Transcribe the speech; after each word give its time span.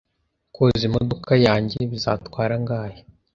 Koza 0.55 0.83
imodoka 0.89 1.31
yanjye 1.45 1.77
bizatwara 1.91 2.53
angahe? 2.59 2.99